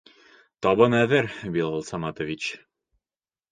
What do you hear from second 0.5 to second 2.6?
Табын әҙер, Билал Саматович.